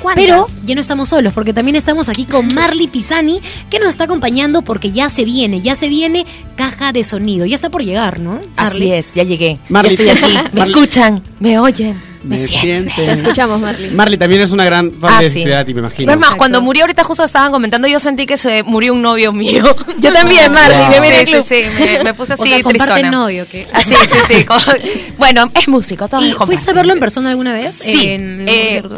[0.00, 0.24] ¿Cuántas?
[0.24, 4.04] Pero ya no estamos solos, porque también estamos aquí con Marley Pisani, que nos está
[4.04, 7.46] acompañando porque ya se viene, ya se viene caja de sonido.
[7.46, 8.34] Ya está por llegar, ¿no?
[8.56, 8.92] Así Marley?
[8.92, 9.58] es, ya llegué.
[9.68, 9.96] Marley.
[9.96, 10.48] Ya estoy aquí.
[10.52, 12.84] Me escuchan, me oyen, me, Me sienten.
[12.86, 13.18] Te sienten.
[13.18, 13.90] escuchamos, Marley.
[13.90, 15.42] Marley también es una gran fan Ah, de sí.
[15.44, 16.10] Cerati, me imagino.
[16.10, 16.38] Es más, Exacto.
[16.38, 19.64] cuando murió ahorita justo estaban comentando, yo sentí que se murió un novio mío.
[19.98, 21.26] Yo también, Marley, Wow.
[21.26, 23.10] Sí, sí, sí, me, me puse así O sea, comparten trisona.
[23.10, 23.46] novio.
[23.72, 24.44] Así, sí, sí.
[24.46, 24.60] como-
[25.18, 27.76] bueno, es músico, todos ¿Y fuiste a verlo en persona alguna vez?
[27.76, 28.96] Sí, En eh, sí.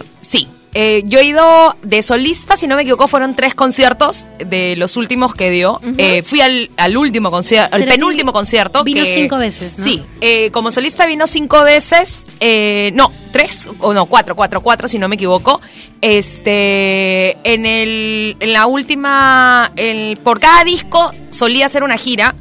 [0.78, 4.98] Eh, yo he ido de solista, si no me equivoco, fueron tres conciertos de los
[4.98, 5.80] últimos que dio.
[5.96, 8.84] Eh, fui al, al último concierto, al penúltimo concierto.
[8.84, 9.84] vino que- cinco veces, ¿no?
[9.86, 14.86] Sí, eh, como solista vino cinco veces, eh, no, tres, o no, cuatro, cuatro, cuatro,
[14.86, 15.62] si no me equivoco.
[16.02, 22.34] Este, en el, en la última, el, por cada disco solía hacer una gira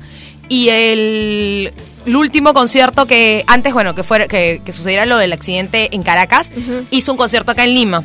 [0.49, 1.71] y el,
[2.05, 6.03] el último concierto que antes, bueno, que fuera, que, que sucediera lo del accidente en
[6.03, 6.51] Caracas,
[6.91, 8.03] hizo un concierto acá en Lima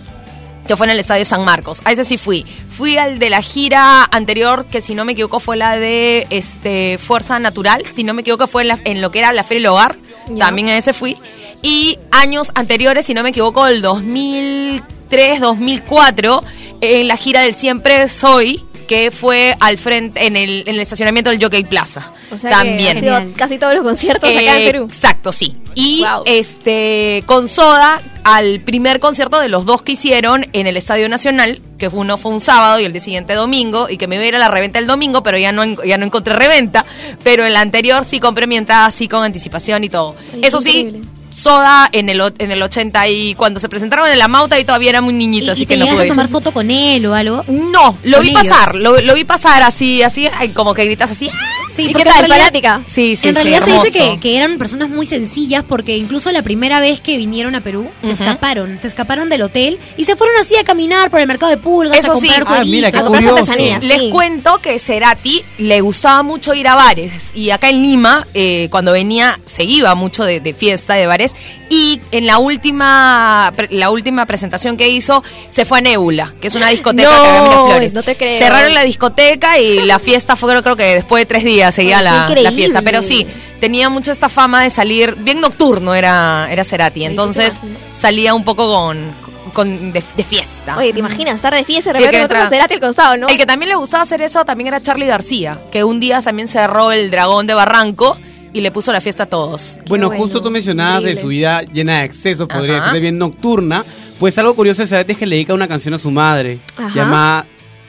[0.71, 1.81] que fue en el Estadio San Marcos.
[1.85, 2.45] A ese sí fui.
[2.45, 6.97] Fui al de la gira anterior, que si no me equivoco fue la de este
[6.97, 9.63] Fuerza Natural, si no me equivoco fue en, la- en lo que era la Feria
[9.63, 9.97] del Hogar,
[10.39, 11.17] también a ese fui.
[11.61, 16.45] Y años anteriores, si no me equivoco, el 2003, 2004,
[16.83, 21.31] en la gira del Siempre Soy, que fue al frente, en el, en el estacionamiento
[21.31, 22.13] del Jockey Plaza.
[22.33, 22.79] O sea también.
[22.79, 24.89] que has ido a casi todos los conciertos acá en Eh, Perú.
[24.91, 25.57] Exacto, sí.
[25.77, 26.25] Y Wow.
[26.27, 31.61] este con Soda al primer concierto de los dos que hicieron en el Estadio Nacional,
[31.79, 34.27] que uno fue un sábado y el de siguiente domingo, y que me iba a
[34.29, 36.85] ir a la reventa el domingo, pero ya no ya no encontré reventa,
[37.23, 40.17] pero en la anterior sí compré mi entrada así con anticipación y todo.
[40.35, 41.09] Ay, Eso sí, increíble.
[41.31, 44.91] Soda en el en el 80 y cuando se presentaron en la Mauta y todavía
[44.91, 47.15] era muy niñito, ¿Y, así y que no pude a tomar foto con él o
[47.15, 47.45] algo?
[47.49, 48.43] No, lo vi ellos.
[48.43, 51.60] pasar, lo, lo vi pasar así, así, como que gritas así, ¡ah!
[51.85, 52.83] Sí, ¿Y qué tal, fanática?
[52.87, 56.31] Sí, sí, en sí, realidad se dice que, que eran personas muy sencillas porque incluso
[56.33, 60.17] la primera vez que vinieron a Perú se escaparon, se escaparon del hotel y se
[60.17, 62.45] fueron así a caminar por el mercado de pulgas, Eso a comprar sí.
[62.47, 63.03] Ah, mira, qué cueritos.
[63.03, 63.53] comprar curioso.
[63.53, 63.85] artesanías.
[63.85, 64.11] Les Sí.
[64.11, 68.93] cuento que Cerati le gustaba mucho ir a bares y acá en Lima, eh, cuando
[68.93, 71.35] venía, se iba mucho de, de fiesta, de bares
[71.69, 76.55] y en la última la última presentación que hizo se fue a Nebula, que es
[76.55, 77.95] una discoteca No, que había en Miraflores.
[77.95, 78.39] no te creo.
[78.39, 82.03] Cerraron la discoteca y la fiesta fue creo, creo que después de tres días seguía
[82.03, 83.27] la, fiesta, pero sí,
[83.61, 87.61] tenía mucho esta fama de salir bien nocturno era era Cerati, entonces
[87.95, 88.99] salía un poco con,
[89.53, 90.77] con de, de fiesta.
[90.77, 93.29] Oye, ¿te imaginas estar de fiesta y de Cerati al costado, no?
[93.29, 96.49] El que también le gustaba hacer eso también era Charlie García, que un día también
[96.49, 98.17] cerró el dragón de Barranco
[98.53, 99.77] y le puso la fiesta a todos.
[99.89, 103.85] Bueno, bueno, justo tú mencionabas de su vida llena de excesos, podría decirse bien nocturna.
[104.19, 106.95] Pues algo curioso de Cerati es que le dedica una canción a su madre, Ajá.
[106.95, 107.47] llamada,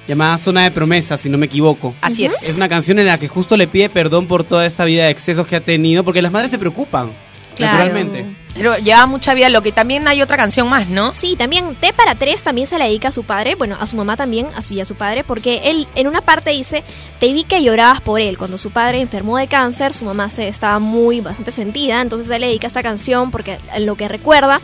[0.07, 1.93] llamada Zona de Promesas, si no me equivoco.
[2.01, 2.33] Así es.
[2.43, 5.11] Es una canción en la que justo le pide perdón por toda esta vida de
[5.11, 7.11] excesos que ha tenido, porque las madres se preocupan,
[7.55, 7.77] Claro.
[7.77, 8.25] naturalmente.
[8.53, 11.13] Pero lleva mucha vida, lo que también hay otra canción más, ¿no?
[11.13, 13.95] Sí, también T para tres también se la dedica a su padre, bueno, a su
[13.95, 16.83] mamá también, a su y a su padre, porque él en una parte dice,
[17.21, 18.37] te vi que llorabas por él.
[18.37, 22.41] Cuando su padre enfermó de cáncer, su mamá se estaba muy bastante sentida, entonces él
[22.41, 24.59] le dedica esta canción porque en lo que recuerda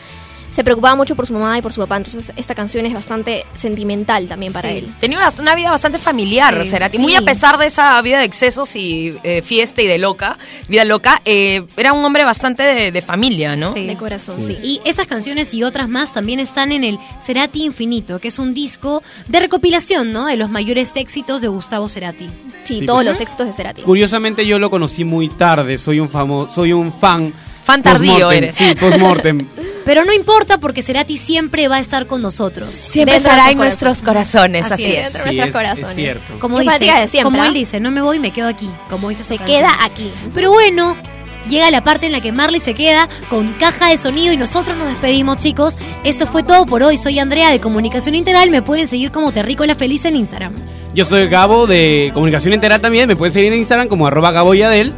[0.51, 3.45] se preocupaba mucho por su mamá y por su papá, entonces esta canción es bastante
[3.55, 4.77] sentimental también para Sí.
[4.77, 4.89] él.
[4.99, 6.97] Tenía una, una vida bastante familiar, Sí, Cerati.
[6.97, 7.03] sí.
[7.03, 10.85] Muy a pesar de esa vida de excesos y eh, fiesta y de loca, vida
[10.85, 13.73] loca, eh, era un hombre bastante de, de familia, ¿no?
[13.73, 13.85] Sí.
[13.85, 14.57] De corazón, sí.
[14.63, 18.53] Y esas canciones y otras más también están en el Cerati Infinito, que es un
[18.53, 20.25] disco de recopilación, ¿no?
[20.25, 22.29] De los mayores éxitos de Gustavo Cerati.
[22.65, 23.07] Sí, Sí, todos pues.
[23.13, 23.81] los éxitos de Cerati.
[23.81, 27.33] Curiosamente yo lo conocí muy tarde, soy un famoso, soy un fan.
[27.67, 28.55] Fan tardío eres.
[28.55, 29.45] Sí, postmortem.
[29.85, 32.75] Pero no importa porque Cerati siempre va a estar con nosotros.
[32.75, 35.03] Siempre Dentro estará en nuestros nuestros corazones, Así así, es.
[35.03, 35.89] Dentro de Sí, nuestros es- corazones.
[35.89, 36.39] es cierto.
[36.39, 37.47] Como dice, fanática de siempre, como ¿ah?
[37.47, 39.59] él dice, no me voy, me quedo aquí, como dice su Se canción.
[39.59, 40.11] queda aquí.
[40.33, 40.95] Pero bueno,
[41.49, 44.77] llega la parte en la que Marley se queda con caja de sonido y nosotros
[44.77, 45.77] nos despedimos, chicos.
[46.03, 46.97] Esto fue todo por hoy.
[46.97, 48.49] Soy Andrea de Comunicación Integral.
[48.49, 50.53] Me pueden seguir como Terrícola Feliz en Instagram.
[50.93, 54.53] Yo soy Gabo de Comunicación Integral también, me pueden seguir en Instagram como arroba Gabo
[54.53, 54.93] Yadel.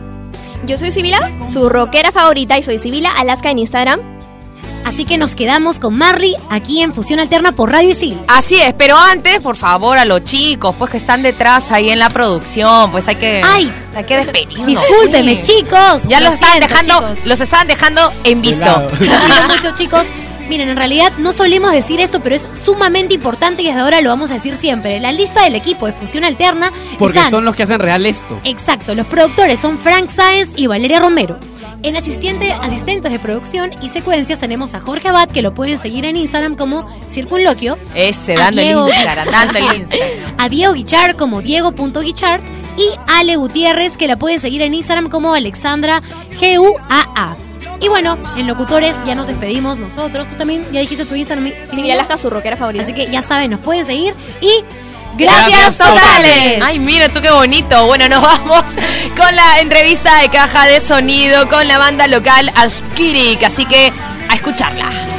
[0.66, 1.20] Yo soy Sibila,
[1.52, 4.00] su rockera favorita, y soy Sibila Alaska en Instagram.
[4.86, 8.18] Así que nos quedamos con Marley aquí en Fusión Alterna por Radio Isil.
[8.28, 12.00] Así es, pero antes, por favor, a los chicos, pues que están detrás ahí en
[12.00, 14.66] la producción, pues hay que, Ay, hay que despedirnos.
[14.68, 16.04] Discúlpeme, chicos.
[16.08, 17.26] Ya Lo los estaban siento, dejando, chicos.
[17.28, 18.66] los estaban dejando en visto.
[18.66, 18.88] lado.
[18.90, 20.04] Lo siento mucho, chicos.
[20.50, 24.10] Miren, en realidad no solemos decir esto, pero es sumamente importante y desde ahora lo
[24.10, 25.00] vamos a decir siempre.
[25.00, 28.40] La lista del equipo de Fusión Alterna Porque están- son los que hacen real esto.
[28.44, 31.38] Exacto, los productores son Frank Sáenz y Valeria Romero.
[31.82, 36.04] En asistente, asistentes de producción y secuencias tenemos a Jorge Abad, que lo pueden seguir
[36.06, 37.78] en Instagram como Circunloquio.
[37.96, 38.88] Ese, A dando el Diego.
[38.90, 40.10] Instagram, dando el Instagram.
[40.40, 42.42] A Diego Guichard como Diego.guichard.
[42.78, 46.02] Y Ale Gutiérrez, que la pueden seguir en Instagram como Alexandra
[46.40, 47.38] GUAA.
[47.82, 50.28] Y bueno, en locutores ya nos despedimos nosotros.
[50.28, 51.48] Tú también ya dijiste tu Instagram.
[51.48, 51.54] ¿sí?
[51.76, 52.84] Sibila Alaska, su rockera favorita.
[52.84, 54.14] Así que ya saben, nos pueden seguir.
[54.42, 54.64] Y
[55.18, 56.62] Gracias, Gracias totales.
[56.64, 57.88] Ay, mira tú qué bonito.
[57.88, 58.64] Bueno, nos vamos
[59.18, 63.44] con la entrevista de caja de sonido con la banda local Ashkirik.
[63.44, 63.92] Así que
[64.30, 65.19] a escucharla.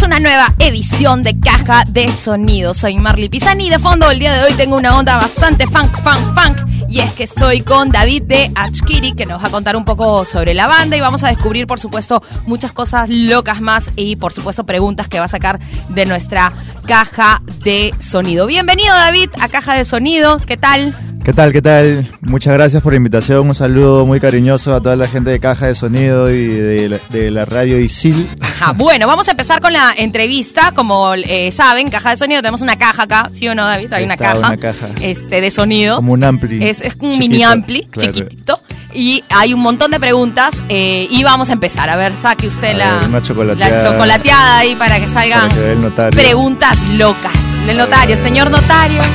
[0.00, 2.74] Una nueva edición de Caja de Sonido.
[2.74, 3.70] Soy Marley Pisani.
[3.70, 6.88] De fondo, el día de hoy tengo una onda bastante funk, funk, funk.
[6.88, 10.24] Y es que soy con David de Achkiri, que nos va a contar un poco
[10.24, 10.96] sobre la banda.
[10.96, 13.90] Y vamos a descubrir, por supuesto, muchas cosas locas más.
[13.94, 16.52] Y, por supuesto, preguntas que va a sacar de nuestra
[16.86, 18.46] caja de sonido.
[18.46, 20.38] Bienvenido, David, a Caja de Sonido.
[20.38, 20.96] ¿Qué tal?
[21.24, 21.52] ¿Qué tal?
[21.52, 22.10] ¿Qué tal?
[22.20, 23.46] Muchas gracias por la invitación.
[23.46, 26.98] Un saludo muy cariñoso a toda la gente de Caja de Sonido y de la,
[27.10, 28.28] de la radio Isil.
[28.40, 30.72] Ajá, bueno, vamos a empezar con la entrevista.
[30.74, 33.92] Como eh, saben, caja de sonido, tenemos una caja acá, ¿sí o no, David?
[33.92, 34.88] Hay una Está, caja, una caja.
[35.00, 35.94] Este, de sonido.
[35.96, 36.58] Como un ampli.
[36.66, 38.12] Es, es un chiquito, mini ampli, claro.
[38.12, 38.60] chiquitito.
[38.92, 40.54] Y hay un montón de preguntas.
[40.68, 43.76] eh, y vamos a empar A ver, saque usted A la, ver, chocolateada.
[43.78, 47.32] la chocolateada ahí para que salgan Para que el preguntas locas.
[47.64, 49.00] Del notario, señor notario.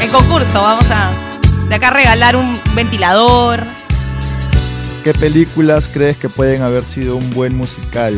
[0.00, 1.10] En concurso, vamos a
[1.70, 3.64] de acá regalar un ventilador.
[5.04, 8.12] ¿Qué películas crees que pueden haber sido un buen musical?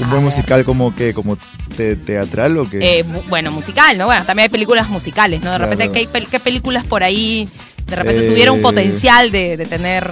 [0.00, 1.36] ¿Un buen musical como que como
[1.76, 2.78] te- teatral o qué?
[3.00, 4.06] Eh, bu- bueno, musical, ¿no?
[4.06, 5.52] Bueno, también hay películas musicales, ¿no?
[5.52, 5.90] De repente.
[5.92, 7.48] ¿qué, qué películas por ahí
[7.86, 10.10] de repente Eh, tuvieron un potencial de, de tener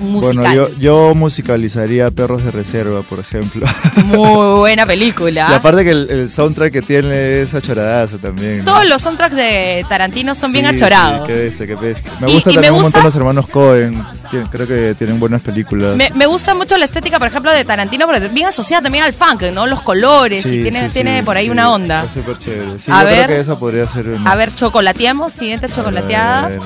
[0.00, 0.34] musical.
[0.34, 3.66] Bueno, yo, yo musicalizaría Perros de Reserva, por ejemplo.
[4.06, 5.48] Muy buena película.
[5.50, 8.58] y aparte que el, el soundtrack que tiene es achoradazo también.
[8.58, 8.64] ¿no?
[8.64, 11.20] Todos los soundtracks de Tarantino son bien achorados.
[11.26, 12.10] Sí, qué bestia, qué bestia.
[12.20, 14.04] Me Y- gusta y me también un montón los hermanos Cohen.
[14.30, 15.96] Tien- creo que tienen buenas películas.
[15.96, 19.12] Me, me gusta mucho la estética, por ejemplo, de Tarantino, porque bien asociada también al
[19.12, 19.66] funk, ¿no?
[19.66, 22.04] Los colores Sí, y tiene, por ahí una onda.
[22.04, 22.78] Es súper chévere.
[22.78, 23.24] Sí, A yo ver.
[23.24, 24.30] creo que esa podría ser una.
[24.30, 26.44] A ver, chocolateamos, siguiente chocolateada.
[26.44, 26.60] A ver.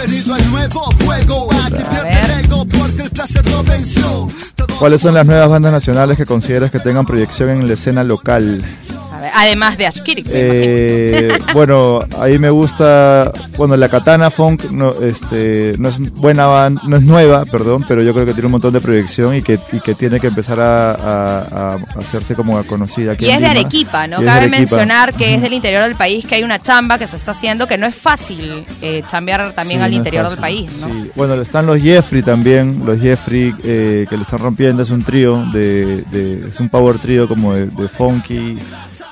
[0.00, 1.48] Bienvenido al nuevo juego.
[2.78, 4.28] Porque el placer lo venció.
[4.78, 8.64] ¿Cuáles son las nuevas bandas nacionales que consideras que tengan proyección en la escena local?
[9.20, 15.74] Ver, además de Ashkirik, Eh, bueno, ahí me gusta, bueno, la Katana Funk no, este,
[15.78, 18.80] no es buena no es nueva, perdón, pero yo creo que tiene un montón de
[18.80, 23.26] proyección y que, y que tiene que empezar a, a- a hacerse como conocida aquí
[23.26, 23.46] Y en es de.
[23.48, 24.22] Arequipa, ¿no?
[24.22, 24.58] Y Cabe Arequipa.
[24.58, 27.66] mencionar que es del interior del país, que hay una chamba que se está haciendo,
[27.66, 30.88] que no es fácil eh, chambear también Sí, al no interior del país, ¿no?
[30.88, 31.10] Sí.
[31.14, 35.44] Bueno, están los Jeffrey también, los Jeffrey eh, que le están rompiendo, es un trío,
[35.52, 38.58] de, de- es un power trío como de, de funky.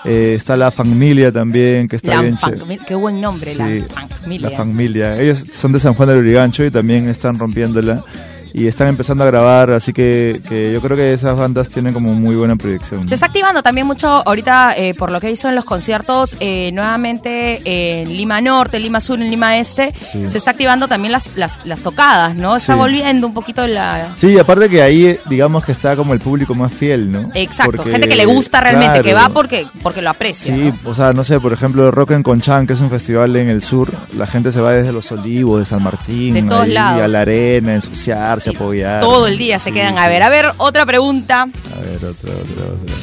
[0.05, 2.79] Eh, está la familia también, que está La bien chévere.
[2.87, 4.51] qué buen nombre, Sí, la familia.
[4.51, 5.15] La familia.
[5.21, 8.05] Ellos son de San Juan del Urigancho y también están rompiéndola.
[8.53, 12.15] Y están empezando a grabar, así que, que yo creo que esas bandas tienen como
[12.15, 13.09] muy buena proyección.
[13.09, 16.71] Se está activando también mucho ahorita, eh, por lo que hizo en los conciertos, eh,
[16.73, 20.29] nuevamente en Lima Norte, Lima Sur, en Lima Este, Sí.
[20.29, 22.57] se está activando también las, las, las tocadas, ¿no?
[22.57, 22.79] Está Sí.
[22.79, 24.09] volviendo un poquito la...
[24.17, 27.31] Sí, aparte que ahí digamos que está como el público más fiel, ¿no?
[27.35, 30.55] Exacto, Porque, gente que le gusta realmente, que va porque, porque lo aprecia.
[30.55, 30.91] Sí, ¿no?
[30.91, 33.63] o sea, no sé, por ejemplo, Rock en Conchán, que es un festival en el
[33.63, 37.03] sur, la gente se va desde Los Olivos, de San Martín, De todos ahí lados.
[37.03, 39.01] a la arena, a ensuciarse, apoyar.
[39.01, 40.23] Todo el día se quedan a ver.
[40.23, 41.43] A ver, otra pregunta.
[41.43, 42.95] A ver, otra, otra, otra.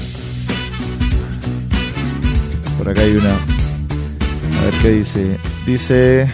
[2.78, 3.30] Por acá hay una.
[3.32, 5.40] A ver qué dice.
[5.66, 6.30] Dice,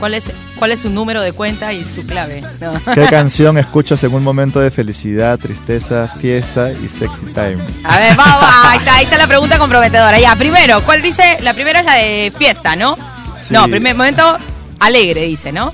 [0.00, 2.42] ¿Cuál es, cuál es su número de cuenta y su clave?
[2.58, 2.72] No.
[2.94, 7.58] ¿qué canción escuchas en un momento de felicidad, tristeza, fiesta y sexy time?
[7.84, 10.18] A ver, vamos, ahí está, ahí está la pregunta comprometedora.
[10.18, 11.36] Ya, primero, ¿cuál dice?
[11.42, 12.96] La primera es la de fiesta, ¿no?
[13.42, 13.52] Sí.
[13.52, 14.38] No, primer momento
[14.78, 15.70] alegre, dice, ¿no?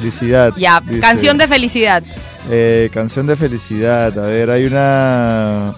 [0.00, 0.52] Felicidad.
[0.56, 0.98] Ya, dice.
[1.00, 2.02] canción de felicidad.
[2.50, 4.18] Eh, canción de felicidad.
[4.18, 5.72] A ver, hay una.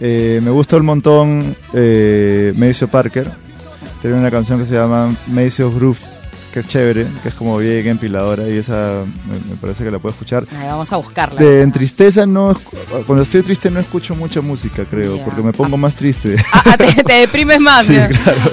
[0.00, 2.52] eh, me gusta un montón eh,
[2.90, 3.30] Parker.
[4.02, 5.98] Tiene una canción que se llama Maceo Groove,
[6.52, 9.98] que es chévere, que es como bien empiladora y esa me, me parece que la
[9.98, 10.44] puedo escuchar.
[10.58, 11.40] Ahí vamos a buscarla.
[11.40, 12.54] De, en tristeza no,
[13.06, 16.36] cuando estoy triste no escucho mucha música, creo, porque me pongo más triste.
[16.52, 17.86] Ah, te, te deprimes más.
[17.86, 17.96] Sí.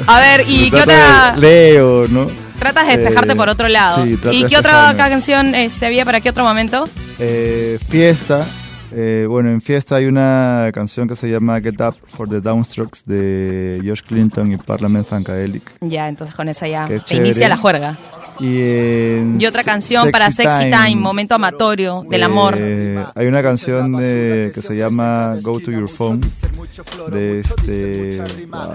[0.07, 1.35] A ver, ¿y qué otra?
[1.35, 2.46] Leo, ¿no?
[2.59, 4.03] Tratas de despejarte Eh, por otro lado.
[4.03, 6.85] sí, ¿Y qué otra canción este, había para qué otro momento?
[7.19, 8.45] Eh, fiesta.
[8.91, 13.03] eh, bueno, en fiesta hay una canción que se llama Get Up for the Downstrokes
[13.05, 15.63] de George Clinton y Parliament Funkadelic.
[15.81, 17.97] Ya, entonces con esa ya se inicia la juerga.
[18.39, 22.55] Y, otra canción para Sexy Time, momento amatorio del eh, amor.
[23.15, 26.21] Hay una canción de, que se llama Go to Your Phone
[27.11, 28.21] de este.
[28.51, 28.69] ah.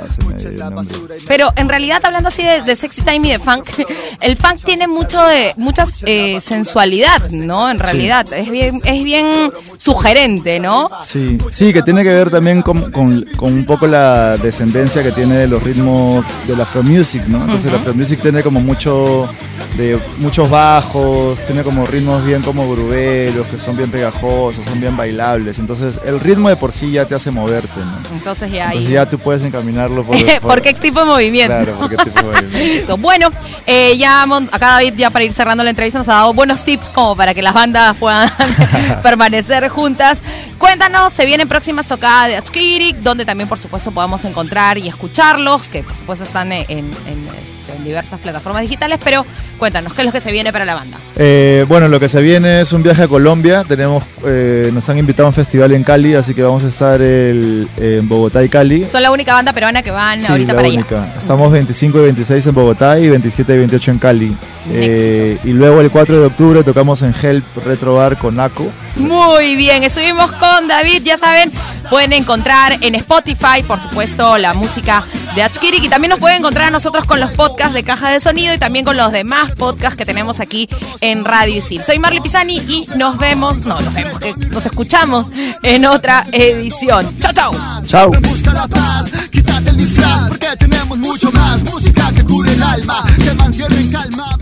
[1.29, 3.69] Pero en realidad, hablando así de, de sexy time y de funk,
[4.21, 7.71] el funk tiene mucho de mucha eh, sensualidad, ¿no?
[7.71, 10.91] En realidad, es bien es bien sugerente, ¿no?
[11.05, 15.13] Sí, sí, que tiene que ver también con, con- con un poco la descendencia que
[15.13, 17.43] tiene de los ritmos de la Afro Music, ¿no?
[17.43, 19.29] Entonces la Afro Music tiene como mucho
[19.77, 24.97] de muchos bajos, tiene como ritmos bien como gruberos, que son bien pegajosos, son bien
[24.97, 25.59] bailables.
[25.59, 28.15] Entonces el ritmo de por sí ya te hace moverte, ¿no?
[28.17, 28.79] Entonces ya ahí.
[28.79, 31.55] Entonces ya tú puedes encaminarlo por, ¿Por qué tipo de movimiento?
[31.55, 32.97] Claro, por qué tipo de movimiento.
[33.03, 33.29] Bueno,
[33.67, 36.89] eh, ya acá David, ya para ir cerrando la entrevista, nos ha dado buenos tips
[36.91, 38.31] como para que las bandas puedan
[39.03, 40.19] permanecer juntas.
[40.59, 45.67] Cuéntanos, se vienen próximas tocadas de Achkirik, donde también, por supuesto, podamos encontrar y escucharlos,
[45.69, 47.29] que por supuesto están en, en- en,
[47.77, 49.25] en diversas plataformas digitales, pero
[49.59, 50.99] cuéntanos, ¿qué es lo que se viene para la banda?
[51.17, 53.65] Eh, bueno, lo que se viene es un viaje a Colombia.
[53.67, 57.01] Tenemos, eh, nos han invitado a un festival en Cali, así que vamos a estar
[57.01, 58.87] el- en Bogotá y Cali.
[58.87, 61.07] Son la única banda peruana que van Sí, ahorita la para única.
[61.19, 64.37] Estamos 25 y 26 en Bogotá y 27 y 28 en Cali.
[64.71, 68.63] Eh, y luego el 4 de octubre tocamos en Help Retro Bar con Naco.
[68.65, 68.73] allá.
[69.09, 71.51] Muy bien, estuvimos con David, ya saben,
[71.93, 76.69] pueden encontrar en Spotify, por supuesto, la música de Achkirik y también nos pueden encontrar
[76.69, 79.99] a nosotros con los podcasts de Caja de Sonido y también con los demás podcasts
[79.99, 80.71] que tenemos aquí
[81.03, 81.85] en Radio Isil.
[81.85, 85.27] Soy Marley Pisani y nos vemos, no, nos vemos, que nos escuchamos
[85.63, 87.15] en otra edición.
[87.21, 87.83] Chao, chao.
[87.87, 88.11] Chao.
[88.23, 91.63] Busca la paz, quítate el disfraz, porque tenemos mucho más.
[91.63, 94.42] Música que cure el alma, te mantiene en calma.